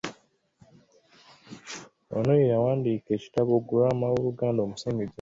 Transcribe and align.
Ono 2.17 2.31
ye 2.39 2.51
yawandiika 2.53 3.09
ekitabo 3.17 3.51
Ggulama 3.61 4.05
w'Oluganda 4.13 4.59
omusengejje 4.63 5.09